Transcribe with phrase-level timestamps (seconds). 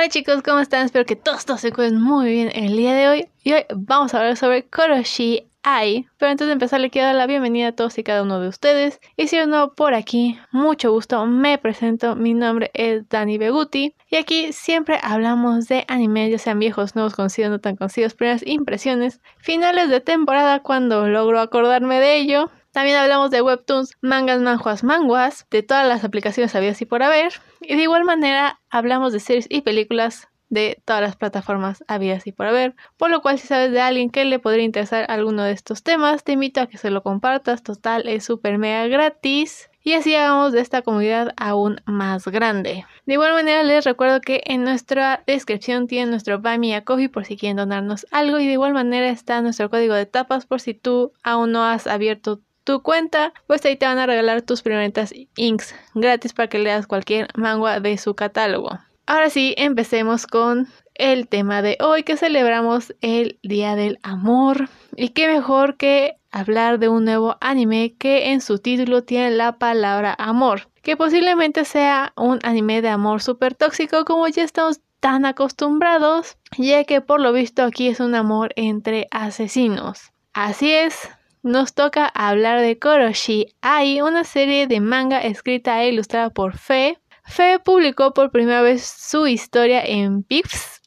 [0.00, 0.86] Hola chicos, ¿cómo están?
[0.86, 3.28] Espero que todos, todos se encuentren muy bien el día de hoy.
[3.44, 6.06] Y hoy vamos a hablar sobre Koroshi Ai.
[6.16, 8.48] Pero antes de empezar, le quiero dar la bienvenida a todos y cada uno de
[8.48, 8.98] ustedes.
[9.18, 12.16] Y si no por aquí, mucho gusto, me presento.
[12.16, 13.94] Mi nombre es Dani Beguti.
[14.08, 18.42] Y aquí siempre hablamos de anime, ya sean viejos, nuevos, conocidos, no tan conocidos, primeras
[18.46, 22.50] impresiones, finales de temporada cuando logro acordarme de ello.
[22.72, 27.32] También hablamos de webtoons, mangas, manjuas, manguas, de todas las aplicaciones habidas y por haber.
[27.60, 32.32] Y de igual manera hablamos de series y películas de todas las plataformas habidas y
[32.32, 32.74] por haber.
[32.96, 36.22] Por lo cual si sabes de alguien que le podría interesar alguno de estos temas,
[36.22, 37.62] te invito a que se lo compartas.
[37.62, 39.70] Total, es súper mega gratis.
[39.82, 42.84] Y así hagamos de esta comunidad aún más grande.
[43.06, 47.38] De igual manera les recuerdo que en nuestra descripción tienen nuestro Buy Coffee por si
[47.38, 51.12] quieren donarnos algo y de igual manera está nuestro código de tapas por si tú
[51.22, 55.74] aún no has abierto tu cuenta, pues ahí te van a regalar tus primeritas inks
[55.94, 58.78] gratis para que leas cualquier manga de su catálogo.
[59.06, 64.68] Ahora sí, empecemos con el tema de hoy que celebramos el Día del Amor.
[64.94, 69.58] Y qué mejor que hablar de un nuevo anime que en su título tiene la
[69.58, 70.68] palabra amor.
[70.82, 76.84] Que posiblemente sea un anime de amor súper tóxico como ya estamos tan acostumbrados, ya
[76.84, 80.12] que por lo visto aquí es un amor entre asesinos.
[80.34, 81.08] Así es,
[81.42, 86.98] nos toca hablar de Koroshi Ai, una serie de manga escrita e ilustrada por Fe.
[87.24, 90.80] Fe publicó por primera vez su historia en Pix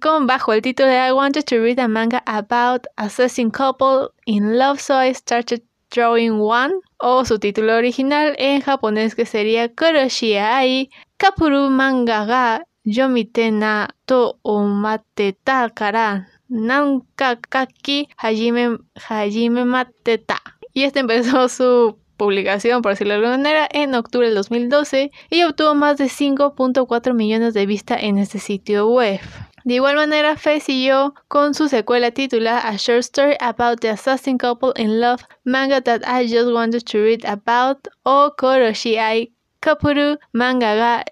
[0.00, 4.58] con bajo el título de I wanted to read a manga about assessing couple in
[4.58, 10.36] love, so I started drawing one, o su título original en japonés que sería Koroshi
[10.36, 20.42] Ai Kapuru manga ga yomite na to omate ta kara Nankakaki Hajime, Hajime Mateta.
[20.74, 25.42] Y este empezó su publicación, por decirlo de alguna manera, en octubre del 2012 y
[25.42, 29.20] obtuvo más de 5.4 millones de vistas en este sitio web.
[29.64, 34.36] De igual manera, Fe siguió con su secuela titulada A Short Story About the Assassin
[34.36, 40.18] Couple in Love, manga that I just wanted to read about, o Koroshi Ai Kapuru
[40.32, 41.04] manga ga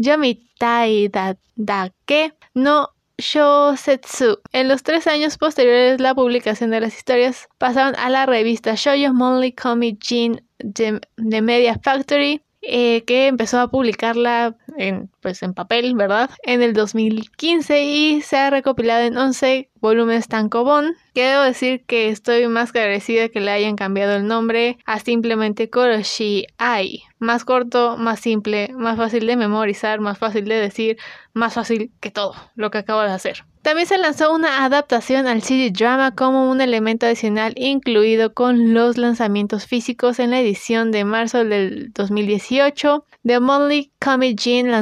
[0.00, 4.40] yomitai da, da que no Shosetsu.
[4.52, 9.12] En los tres años posteriores la publicación de las historias pasaron a la revista Shoujo
[9.12, 15.94] Monthly Comic Gene de, Media Factory, eh, que empezó a publicarla en, pues, en papel,
[15.96, 16.30] ¿verdad?
[16.44, 20.94] En el 2015 y se ha recopilado en 11 volúmenes tankobon.
[21.12, 25.70] Quiero decir que estoy más que agradecida que le hayan cambiado el nombre a simplemente
[25.70, 27.02] Koroshi Ai.
[27.18, 30.98] Más corto, más simple, más fácil de memorizar, más fácil de decir,
[31.32, 33.44] más fácil que todo lo que acabo de hacer.
[33.62, 38.96] También se lanzó una adaptación al CD Drama como un elemento adicional incluido con los
[38.96, 44.72] lanzamientos físicos en la edición de marzo del 2018 de Monthly Comic Gene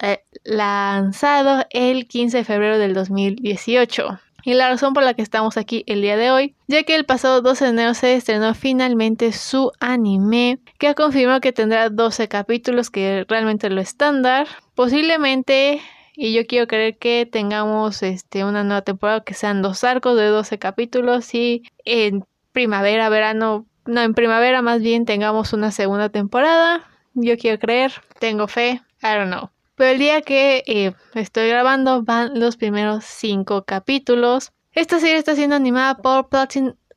[0.00, 4.20] eh, lanzado el 15 de febrero del 2018.
[4.44, 7.04] Y la razón por la que estamos aquí el día de hoy, ya que el
[7.04, 12.28] pasado 12 de enero se estrenó finalmente su anime, que ha confirmado que tendrá 12
[12.28, 14.48] capítulos, que realmente es lo estándar.
[14.74, 15.80] Posiblemente,
[16.14, 20.26] y yo quiero creer que tengamos este, una nueva temporada que sean dos arcos de
[20.26, 26.84] 12 capítulos y en primavera, verano, no, en primavera más bien tengamos una segunda temporada.
[27.14, 29.51] Yo quiero creer, tengo fe, I don't know.
[29.74, 34.52] Pero el día que eh, estoy grabando van los primeros cinco capítulos.
[34.72, 36.28] Esta serie está siendo animada por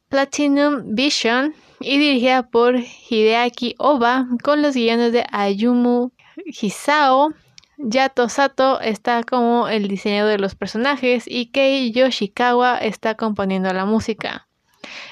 [0.10, 6.12] Platinum Vision y dirigida por Hideaki Oba con los guiones de Ayumu
[6.46, 7.34] Hisao.
[7.78, 13.86] Yato Sato está como el diseñador de los personajes y Kei Yoshikawa está componiendo la
[13.86, 14.48] música.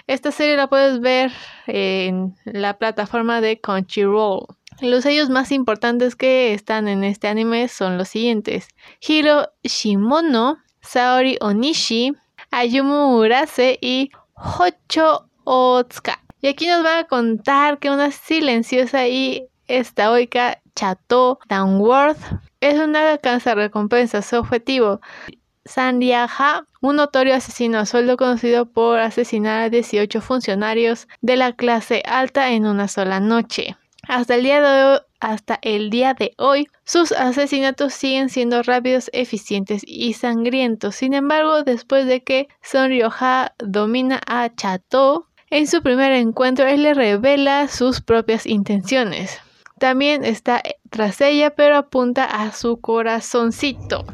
[0.08, 1.32] Esta serie la puedes ver
[1.68, 4.46] en la plataforma de Crunchyroll.
[4.82, 8.68] Los sellos más importantes que están en este anime son los siguientes:
[9.00, 12.14] Hiro Shimono, Saori Onishi,
[12.52, 16.20] Ayumu Urase y Hocho Otsuka.
[16.42, 22.20] Y aquí nos van a contar que una silenciosa y estoica Chateau Downworth
[22.60, 23.18] es una
[23.56, 24.22] recompensa.
[24.22, 25.00] Su objetivo,
[25.66, 32.04] Sandiaja, un notorio asesino a sueldo conocido por asesinar a 18 funcionarios de la clase
[32.06, 33.78] alta en una sola noche.
[34.08, 40.96] Hasta el día de hoy, sus asesinatos siguen siendo rápidos, eficientes y sangrientos.
[40.96, 46.84] Sin embargo, después de que Son Ryoja domina a Chateau, en su primer encuentro él
[46.84, 49.40] le revela sus propias intenciones.
[49.80, 54.06] También está tras ella, pero apunta a su corazoncito.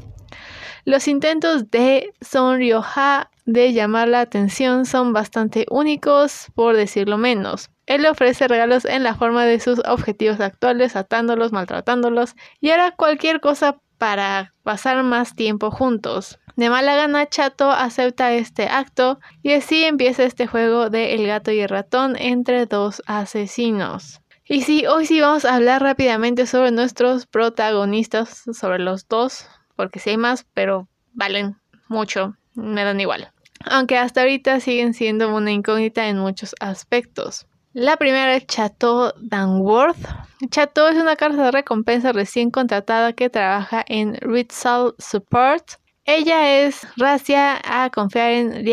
[0.85, 7.71] Los intentos de Son Ryoja de llamar la atención son bastante únicos, por decirlo menos.
[7.87, 12.91] Él le ofrece regalos en la forma de sus objetivos actuales, atándolos, maltratándolos y hará
[12.91, 16.39] cualquier cosa para pasar más tiempo juntos.
[16.55, 21.51] De mala gana, Chato acepta este acto y así empieza este juego de el gato
[21.51, 24.21] y el ratón entre dos asesinos.
[24.45, 29.99] Y sí, hoy sí vamos a hablar rápidamente sobre nuestros protagonistas, sobre los dos, porque
[29.99, 31.57] sí hay más, pero valen
[31.87, 33.31] mucho, me dan igual.
[33.65, 37.45] Aunque hasta ahorita siguen siendo una incógnita en muchos aspectos.
[37.73, 40.07] La primera es Chateau Danworth.
[40.49, 45.73] Chateau es una casa de recompensa recién contratada que trabaja en Ritzal Support.
[46.05, 48.65] Ella es racia a confiar en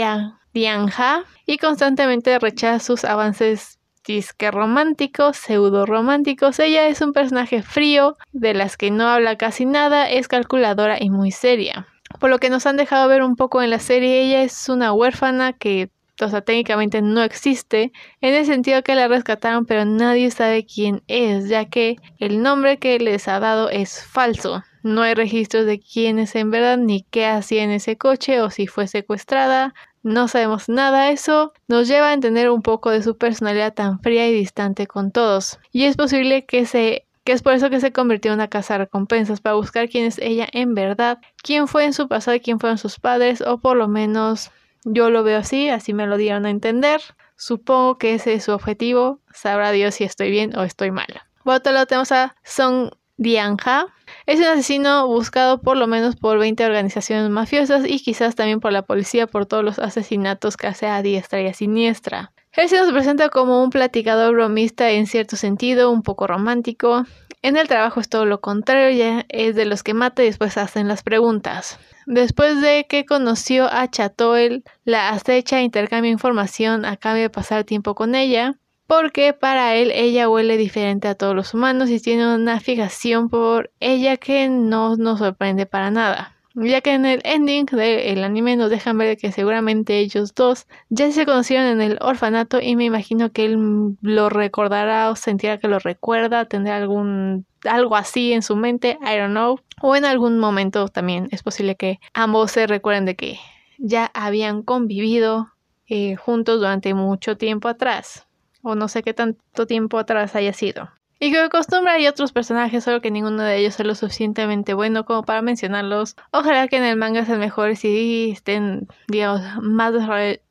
[0.54, 6.58] Lianja y constantemente rechaza sus avances disque románticos, pseudo románticos.
[6.58, 11.10] Ella es un personaje frío, de las que no habla casi nada, es calculadora y
[11.10, 11.86] muy seria.
[12.20, 14.92] Por lo que nos han dejado ver un poco en la serie, ella es una
[14.92, 20.30] huérfana que o sea, técnicamente no existe, en el sentido que la rescataron, pero nadie
[20.30, 24.62] sabe quién es, ya que el nombre que les ha dado es falso.
[24.82, 28.50] No hay registros de quién es en verdad, ni qué hacía en ese coche o
[28.50, 29.74] si fue secuestrada.
[30.04, 31.10] No sabemos nada.
[31.10, 35.10] Eso nos lleva a entender un poco de su personalidad tan fría y distante con
[35.10, 35.58] todos.
[35.72, 38.74] Y es posible que se que es por eso que se convirtió en una casa
[38.74, 42.40] de recompensas, para buscar quién es ella en verdad, quién fue en su pasado y
[42.40, 44.52] quién fueron sus padres, o por lo menos
[44.84, 47.00] yo lo veo así, así me lo dieron a entender.
[47.34, 49.18] Supongo que ese es su objetivo.
[49.34, 51.08] Sabrá Dios si estoy bien o estoy mal.
[51.42, 53.88] Por otro lado tenemos a Song Dianja.
[54.26, 58.72] Es un asesino buscado por lo menos por 20 organizaciones mafiosas y quizás también por
[58.72, 62.32] la policía por todos los asesinatos que hace a diestra y a siniestra.
[62.56, 67.04] Él se nos presenta como un platicador bromista en cierto sentido, un poco romántico.
[67.42, 70.56] En el trabajo es todo lo contrario, ya es de los que mata y después
[70.56, 71.78] hacen las preguntas.
[72.06, 77.94] Después de que conoció a Chatoel, la acecha intercambia información a cambio de pasar tiempo
[77.94, 78.54] con ella,
[78.86, 83.70] porque para él ella huele diferente a todos los humanos y tiene una fijación por
[83.80, 86.35] ella que no nos sorprende para nada.
[86.58, 91.12] Ya que en el ending del anime nos dejan ver que seguramente ellos dos ya
[91.12, 95.68] se conocieron en el orfanato y me imagino que él lo recordará o sentirá que
[95.68, 99.60] lo recuerda, tendrá algún algo así en su mente, I don't know.
[99.82, 103.38] O en algún momento también es posible que ambos se recuerden de que
[103.76, 105.52] ya habían convivido
[105.88, 108.26] eh, juntos durante mucho tiempo atrás.
[108.62, 110.88] O no sé qué tanto tiempo atrás haya sido.
[111.18, 115.06] Y de costumbre hay otros personajes, solo que ninguno de ellos es lo suficientemente bueno
[115.06, 116.14] como para mencionarlos.
[116.30, 119.94] Ojalá que en el manga sean mejores y estén, digamos, más,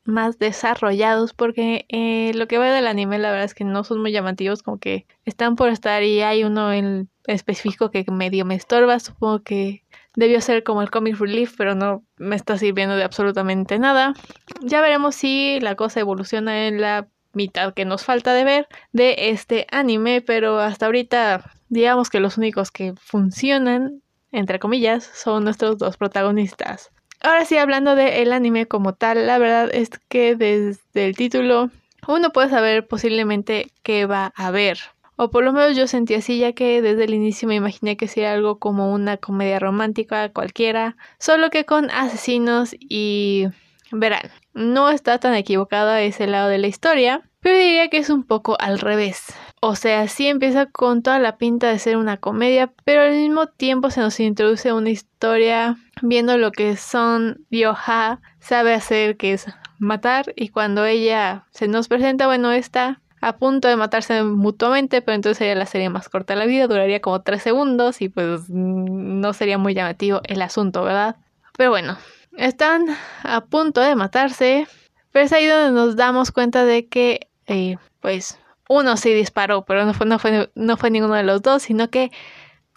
[0.06, 4.02] más desarrollados, porque eh, lo que va del anime, la verdad es que no son
[4.02, 8.56] muy llamativos, como que están por estar y hay uno en específico que medio me
[8.56, 9.00] estorba.
[9.00, 9.84] Supongo que
[10.16, 14.14] debió ser como el comic relief, pero no me está sirviendo de absolutamente nada.
[14.62, 19.30] Ya veremos si la cosa evoluciona en la mitad que nos falta de ver de
[19.30, 24.02] este anime, pero hasta ahorita digamos que los únicos que funcionan,
[24.32, 26.92] entre comillas, son nuestros dos protagonistas.
[27.22, 31.70] Ahora sí, hablando del anime como tal, la verdad es que desde el título
[32.08, 34.80] uno puede saber posiblemente qué va a ver.
[35.18, 38.08] O por lo menos yo sentí así, ya que desde el inicio me imaginé que
[38.08, 43.48] sería algo como una comedia romántica cualquiera, solo que con asesinos y
[43.92, 48.24] verán, no está tan equivocada ese lado de la historia, pero diría que es un
[48.24, 49.26] poco al revés.
[49.62, 53.48] O sea, sí empieza con toda la pinta de ser una comedia, pero al mismo
[53.48, 59.46] tiempo se nos introduce una historia viendo lo que Son Bioha sabe hacer, que es
[59.78, 65.16] matar, y cuando ella se nos presenta, bueno, está a punto de matarse mutuamente, pero
[65.16, 68.50] entonces sería la serie más corta de la vida, duraría como 3 segundos y pues
[68.50, 71.16] no sería muy llamativo el asunto, ¿verdad?
[71.58, 71.98] Pero bueno,
[72.38, 72.88] están
[73.24, 74.68] a punto de matarse,
[75.12, 79.86] pero es ahí donde nos damos cuenta de que, eh, pues, uno sí disparó, pero
[79.86, 82.12] no fue, no, fue, no fue ninguno de los dos, sino que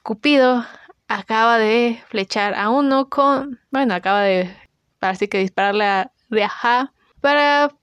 [0.02, 0.64] Cupido
[1.08, 4.54] acaba de flechar a uno con, bueno, acaba de,
[5.00, 7.74] así que dispararle a Riaja para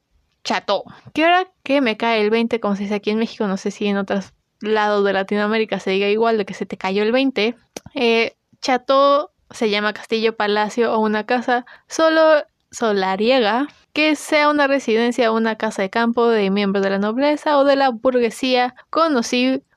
[0.44, 0.84] Chato.
[1.14, 3.72] Que ahora que me cae el 20, como se dice aquí en México, no sé
[3.72, 7.12] si en otros lados de Latinoamérica se diga igual de que se te cayó el
[7.12, 7.56] 20.
[7.96, 15.32] Eh, Chato se llama castillo, palacio o una casa solo solariega, que sea una residencia
[15.32, 19.16] o una casa de campo de miembros de la nobleza o de la burguesía con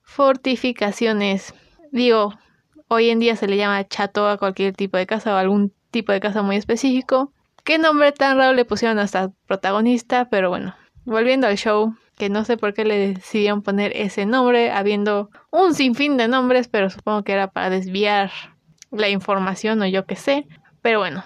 [0.02, 1.54] fortificaciones.
[1.92, 2.34] Digo,
[2.88, 6.12] hoy en día se le llama chato a cualquier tipo de casa o algún tipo
[6.12, 7.32] de casa muy específico.
[7.64, 10.28] ¿Qué nombre tan raro le pusieron a esta protagonista?
[10.30, 14.70] Pero bueno, volviendo al show, que no sé por qué le decidieron poner ese nombre,
[14.70, 18.30] habiendo un sinfín de nombres, pero supongo que era para desviar
[18.90, 20.46] la información o yo qué sé.
[20.82, 21.24] Pero bueno,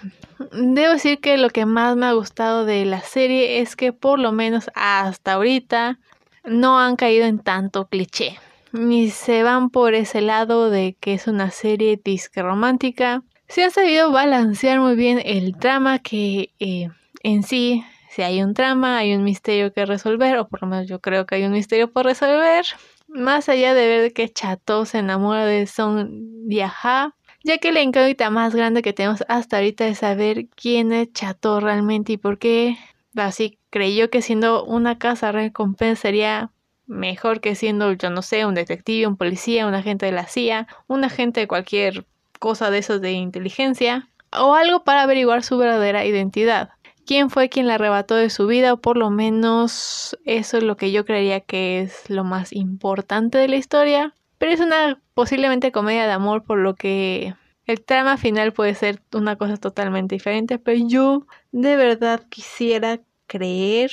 [0.53, 4.19] debo decir que lo que más me ha gustado de la serie es que por
[4.19, 5.99] lo menos hasta ahorita
[6.45, 8.39] no han caído en tanto cliché.
[8.73, 13.23] Ni se van por ese lado de que es una serie disque romántica.
[13.49, 16.89] Se ha sabido balancear muy bien el drama que eh,
[17.23, 20.89] en sí, si hay un trama, hay un misterio que resolver, o por lo menos
[20.89, 22.65] yo creo que hay un misterio por resolver.
[23.09, 26.09] Más allá de ver que Chato se enamora de Son
[26.47, 27.15] Viaja,
[27.45, 31.61] ya que la incógnita más grande que tenemos hasta ahorita es saber quién es Chato
[31.61, 32.77] realmente y por qué
[33.17, 36.51] así creyó que siendo una casa recompensa sería
[36.87, 40.67] mejor que siendo, yo no sé, un detective, un policía, un agente de la CIA,
[40.87, 42.07] un agente de cualquier
[42.39, 46.71] cosa de esos de inteligencia, o algo para averiguar su verdadera identidad.
[47.05, 48.73] ¿Quién fue quien la arrebató de su vida?
[48.73, 53.39] O por lo menos eso es lo que yo creería que es lo más importante
[53.39, 54.15] de la historia.
[54.43, 59.01] Pero es una posiblemente comedia de amor, por lo que el trama final puede ser
[59.13, 60.59] una cosa totalmente diferente.
[60.59, 63.93] Pero yo de verdad quisiera creer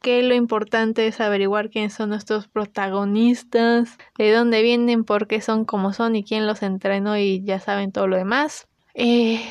[0.00, 5.66] que lo importante es averiguar quiénes son nuestros protagonistas, de dónde vienen, por qué son
[5.66, 8.68] como son y quién los entrenó y ya saben todo lo demás.
[8.94, 9.44] Eh,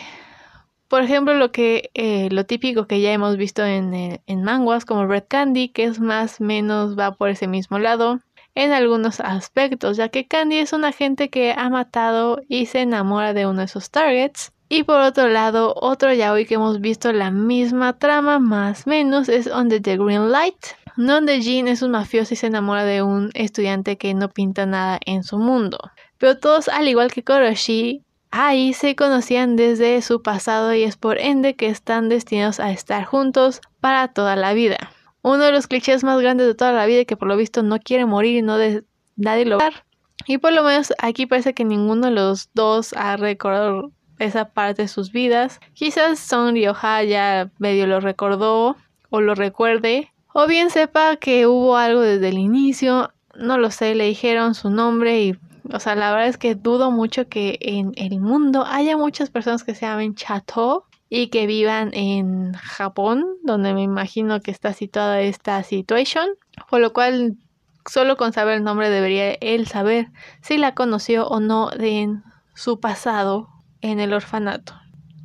[0.88, 4.86] por ejemplo, lo que eh, lo típico que ya hemos visto en, eh, en manguas
[4.86, 8.22] como Red Candy, que es más o menos va por ese mismo lado
[8.56, 13.34] en algunos aspectos, ya que Candy es un agente que ha matado y se enamora
[13.34, 17.12] de uno de sus targets y por otro lado, otro ya hoy que hemos visto
[17.12, 20.56] la misma trama, más menos, es Under the Green Light,
[20.96, 24.98] donde Jean es un mafioso y se enamora de un estudiante que no pinta nada
[25.06, 25.78] en su mundo.
[26.18, 31.20] Pero todos, al igual que Koroshi, ahí se conocían desde su pasado y es por
[31.20, 34.78] ende que están destinados a estar juntos para toda la vida.
[35.24, 37.80] Uno de los clichés más grandes de toda la vida que por lo visto no
[37.80, 38.84] quiere morir y no de
[39.16, 39.70] nadie lo va
[40.26, 44.84] Y por lo menos aquí parece que ninguno de los dos ha recordado esa parte
[44.84, 45.60] de sus vidas.
[45.74, 48.76] Quizás Son Ryoja ya medio lo recordó
[49.10, 53.96] o lo recuerde, o bien sepa que hubo algo desde el inicio, no lo sé,
[53.96, 55.38] le dijeron su nombre y,
[55.72, 59.64] o sea, la verdad es que dudo mucho que en el mundo haya muchas personas
[59.64, 65.20] que se llamen Chato y que vivan en Japón, donde me imagino que está situada
[65.20, 66.30] esta situación,
[66.70, 67.36] por lo cual
[67.86, 70.08] solo con saber el nombre debería él saber
[70.42, 72.18] si la conoció o no de
[72.56, 73.50] su pasado
[73.82, 74.74] en el orfanato.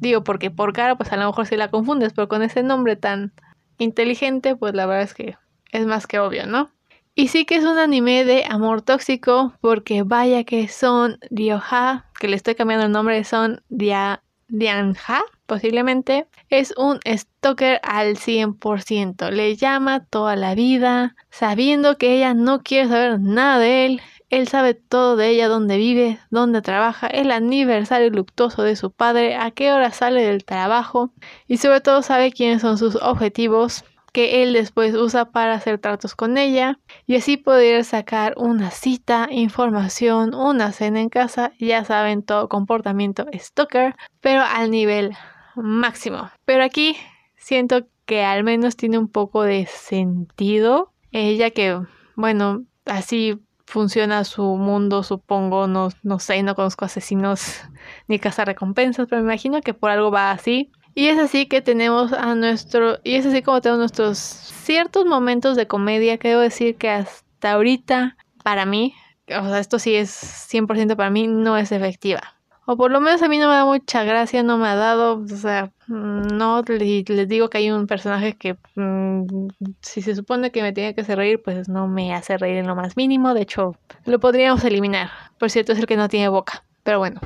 [0.00, 2.96] Digo, porque por cara, pues a lo mejor si la confundes, pero con ese nombre
[2.96, 3.32] tan
[3.78, 5.36] inteligente, pues la verdad es que
[5.70, 6.72] es más que obvio, ¿no?
[7.14, 12.26] Y sí que es un anime de amor tóxico, porque vaya que son Ryoha, que
[12.26, 19.30] le estoy cambiando el nombre, son Dia, Dianja, posiblemente, es un stalker al 100%.
[19.30, 24.48] Le llama toda la vida, sabiendo que ella no quiere saber nada de él, él
[24.48, 29.52] sabe todo de ella, dónde vive, dónde trabaja, el aniversario luctuoso de su padre, a
[29.52, 31.12] qué hora sale del trabajo.
[31.46, 36.14] Y sobre todo sabe quiénes son sus objetivos que él después usa para hacer tratos
[36.16, 36.80] con ella.
[37.06, 43.26] Y así poder sacar una cita, información, una cena en casa, ya saben todo comportamiento
[43.38, 45.14] stalker, pero al nivel
[45.56, 46.30] máximo.
[46.44, 46.96] Pero aquí
[47.36, 51.80] siento que al menos tiene un poco de sentido, ella que,
[52.14, 57.62] bueno, así funciona su mundo, supongo, no, no sé, no conozco asesinos
[58.06, 60.70] ni recompensas, pero me imagino que por algo va así.
[60.94, 65.56] Y es así que tenemos a nuestro, y es así como tenemos nuestros ciertos momentos
[65.56, 68.94] de comedia que debo decir que hasta ahorita, para mí,
[69.28, 72.35] o sea, esto sí es 100% para mí, no es efectiva.
[72.68, 75.23] O por lo menos a mí no me da mucha gracia, no me ha dado,
[75.23, 79.49] o sea, no les digo que hay un personaje que mm,
[79.80, 82.66] si se supone que me tiene que hacer reír, pues no me hace reír en
[82.66, 85.11] lo más mínimo, de hecho lo podríamos eliminar.
[85.38, 87.20] Por cierto, es el que no tiene boca, pero bueno.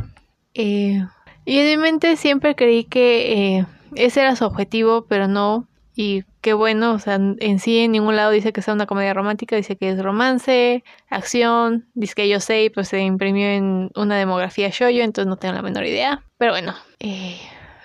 [0.53, 1.03] Eh,
[1.47, 5.67] y en mi mente siempre creí que eh, ese era su objetivo, pero no,
[5.97, 9.15] y qué bueno, o sea, en sí en ningún lado dice que sea una comedia
[9.15, 14.17] romántica, dice que es romance, acción, dice que yo sé, pues se imprimió en una
[14.17, 16.25] demografía shoyo, entonces no tengo la menor idea.
[16.39, 17.39] Pero bueno, eh,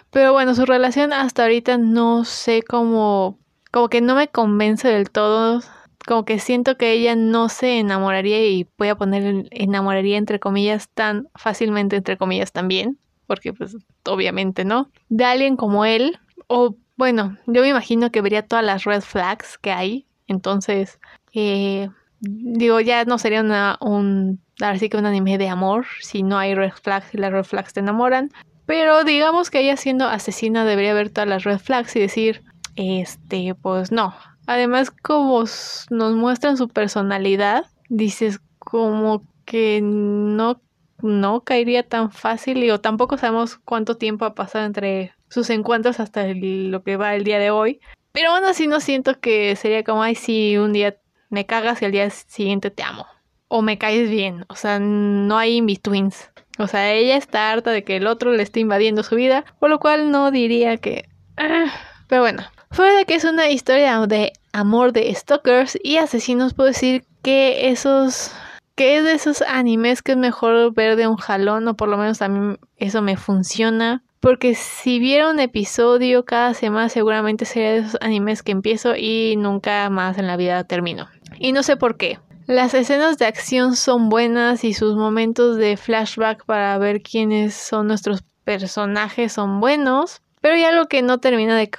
[0.09, 3.37] pero bueno, su relación hasta ahorita no sé cómo,
[3.71, 5.61] como que no me convence del todo,
[6.07, 10.87] como que siento que ella no se enamoraría y voy a poner enamoraría entre comillas
[10.89, 12.97] tan fácilmente entre comillas también,
[13.27, 18.45] porque pues obviamente no, de alguien como él o bueno, yo me imagino que vería
[18.45, 20.07] todas las red flags que hay.
[20.27, 20.99] Entonces,
[21.33, 26.23] eh, digo, ya no sería una, un, ahora sí que un anime de amor si
[26.23, 28.31] no hay red flags y las red flags te enamoran.
[28.65, 32.43] Pero digamos que ella siendo asesina debería ver todas las red flags y decir,
[32.75, 34.15] este, pues no.
[34.47, 35.43] Además, como
[35.89, 40.61] nos muestran su personalidad, dices como que no
[41.01, 45.99] no caería tan fácil y o tampoco sabemos cuánto tiempo ha pasado entre sus encuentros
[45.99, 47.79] hasta lo que va el día de hoy.
[48.11, 50.97] Pero aún así no siento que sería como, ay, si un día
[51.29, 53.05] me cagas y al día siguiente te amo.
[53.47, 54.45] O me caes bien.
[54.47, 56.31] O sea, no hay in-betweens.
[56.57, 59.69] O sea, ella está harta de que el otro le esté invadiendo su vida, por
[59.69, 61.09] lo cual no diría que...
[61.37, 61.65] Ah,
[62.07, 66.67] pero bueno, fuera de que es una historia de amor de stalkers y asesinos, puedo
[66.67, 68.31] decir que esos...
[68.75, 71.97] que es de esos animes que es mejor ver de un jalón, o por lo
[71.97, 74.03] menos a mí eso me funciona.
[74.19, 79.35] Porque si viera un episodio cada semana, seguramente sería de esos animes que empiezo y
[79.37, 81.07] nunca más en la vida termino.
[81.37, 82.19] Y no sé por qué.
[82.47, 87.87] Las escenas de acción son buenas y sus momentos de flashback para ver quiénes son
[87.87, 91.69] nuestros personajes son buenos, pero hay algo que no termina de,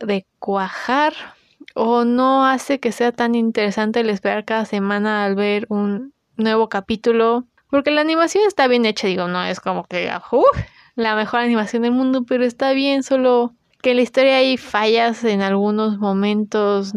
[0.00, 1.14] de cuajar
[1.74, 6.68] o no hace que sea tan interesante el esperar cada semana al ver un nuevo
[6.68, 10.42] capítulo, porque la animación está bien hecha, digo, no es como que uh,
[10.96, 15.42] la mejor animación del mundo, pero está bien, solo que la historia hay fallas en
[15.42, 16.92] algunos momentos,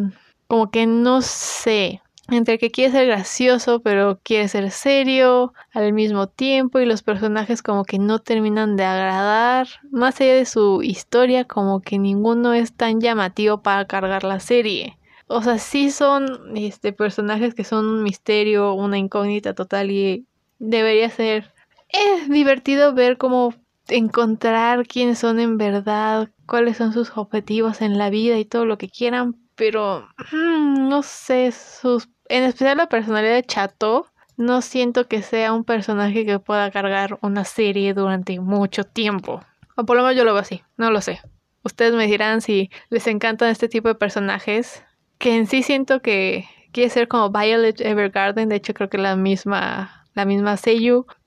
[0.47, 6.27] como que no sé, entre que quiere ser gracioso pero quiere ser serio al mismo
[6.27, 11.45] tiempo y los personajes como que no terminan de agradar más allá de su historia
[11.45, 14.97] como que ninguno es tan llamativo para cargar la serie
[15.33, 20.25] o sea sí son este personajes que son un misterio una incógnita total y
[20.59, 21.53] debería ser
[21.89, 23.53] es divertido ver cómo
[23.87, 28.77] encontrar quiénes son en verdad cuáles son sus objetivos en la vida y todo lo
[28.77, 35.07] que quieran pero mm, no sé, sus, en especial la personalidad de Chato, no siento
[35.07, 39.41] que sea un personaje que pueda cargar una serie durante mucho tiempo.
[39.75, 41.21] O por lo menos yo lo veo así, no lo sé.
[41.63, 44.83] Ustedes me dirán si les encantan este tipo de personajes,
[45.23, 49.15] que en sí siento que quiere ser como Violet Evergarden, de hecho creo que la
[49.15, 50.57] misma la misma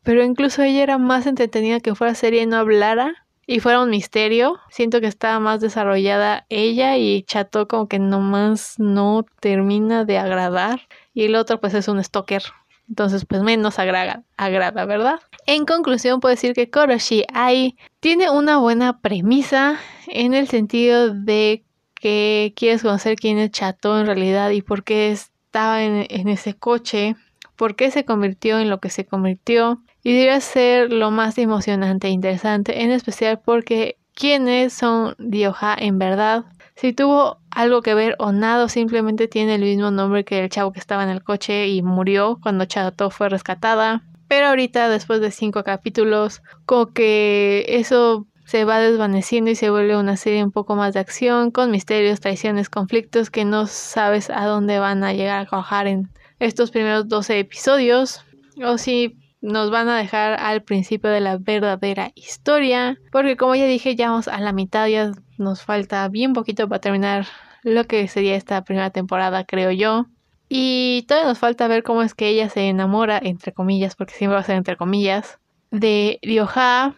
[0.03, 3.89] pero incluso ella era más entretenida que fuera serie y no hablara y fuera un
[3.89, 4.59] misterio.
[4.69, 10.83] Siento que estaba más desarrollada ella y Chato como que nomás no termina de agradar.
[11.15, 12.43] Y el otro pues es un stalker.
[12.91, 15.21] Entonces pues menos agrada, agrada, ¿verdad?
[15.47, 21.66] En conclusión puedo decir que Koroshi Ai tiene una buena premisa en el sentido de
[22.01, 26.55] que quieres conocer quién es Chato en realidad y por qué estaba en, en ese
[26.55, 27.17] coche,
[27.57, 32.07] por qué se convirtió en lo que se convirtió y debería ser lo más emocionante
[32.07, 36.45] e interesante, en especial porque quiénes son Dioja en verdad.
[36.75, 40.73] Si tuvo algo que ver o nada, simplemente tiene el mismo nombre que el chavo
[40.73, 44.03] que estaba en el coche y murió cuando Chato fue rescatada.
[44.29, 49.97] Pero ahorita, después de cinco capítulos, como que eso se va desvaneciendo y se vuelve
[49.97, 54.47] una serie un poco más de acción, con misterios, traiciones, conflictos que no sabes a
[54.47, 58.25] dónde van a llegar a cuajar en estos primeros 12 episodios.
[58.65, 62.99] O si nos van a dejar al principio de la verdadera historia.
[63.13, 66.81] Porque como ya dije, ya vamos a la mitad, ya nos falta bien poquito para
[66.81, 67.27] terminar
[67.63, 70.07] lo que sería esta primera temporada, creo yo.
[70.49, 74.37] Y todavía nos falta ver cómo es que ella se enamora, entre comillas, porque siempre
[74.37, 76.95] va a ser entre comillas, de Ryoja.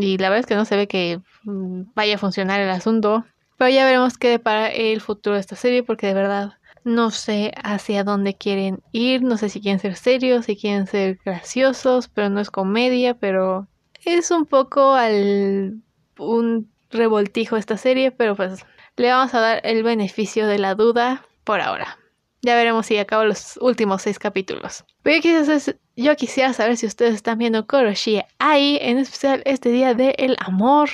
[0.00, 3.24] Y la verdad es que no se ve que mm, vaya a funcionar el asunto.
[3.56, 6.54] Pero ya veremos qué depara el futuro de esta serie, porque de verdad
[6.84, 11.18] no sé hacia dónde quieren ir, no sé si quieren ser serios, si quieren ser
[11.24, 13.68] graciosos, pero no es comedia, pero
[14.04, 15.82] es un poco al
[16.18, 18.64] un revoltijo esta serie, pero pues
[18.96, 21.99] le vamos a dar el beneficio de la duda por ahora.
[22.42, 24.84] Ya veremos si acabo los últimos seis capítulos.
[25.02, 29.94] Pero quizás yo quisiera saber si ustedes están viendo Koroshi ahí, en especial este día
[29.94, 30.88] del amor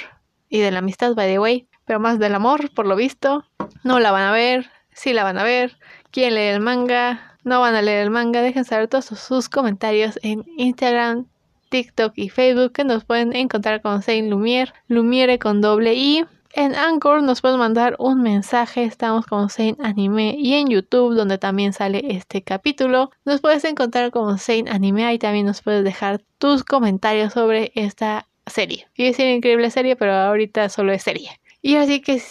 [0.48, 3.44] y de la amistad, by the way, pero más del amor, por lo visto.
[3.84, 5.78] No la van a ver, si la van a ver,
[6.10, 10.18] quieren leer el manga, no van a leer el manga, dejen saber todos sus comentarios
[10.22, 11.26] en Instagram,
[11.68, 16.24] TikTok y Facebook que nos pueden encontrar con Saint Lumiere, Lumiere con doble I.
[16.56, 21.36] En Anchor nos pueden mandar un mensaje, estamos con Saint Anime y en YouTube donde
[21.36, 23.10] también sale este capítulo.
[23.26, 28.26] Nos puedes encontrar con Saint Anime ahí también nos puedes dejar tus comentarios sobre esta
[28.46, 28.88] serie.
[28.94, 31.28] Y es una increíble serie, pero ahorita solo es serie.
[31.60, 32.22] Y así que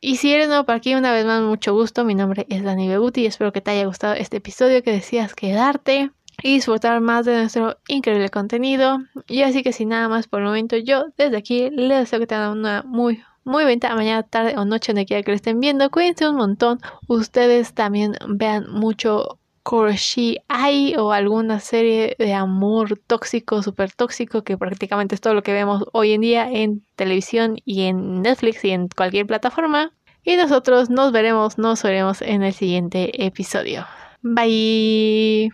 [0.00, 2.06] y si eres nuevo por aquí, una vez más, mucho gusto.
[2.06, 5.34] Mi nombre es Dani Beguti y espero que te haya gustado este episodio, que decías
[5.34, 6.10] quedarte
[6.42, 8.96] y disfrutar más de nuestro increíble contenido.
[9.28, 12.26] Y así que sin nada más por el momento, yo desde aquí les deseo que
[12.26, 15.90] tengan una muy, muy buena mañana, tarde o noche, donde quiera que lo estén viendo.
[15.90, 16.80] Cuídense un montón.
[17.08, 24.58] Ustedes también vean mucho Koroshi Ai o alguna serie de amor tóxico, súper tóxico, que
[24.58, 28.70] prácticamente es todo lo que vemos hoy en día en televisión y en Netflix y
[28.70, 29.92] en cualquier plataforma.
[30.22, 33.86] Y nosotros nos veremos, nos veremos en el siguiente episodio.
[34.22, 35.50] Bye.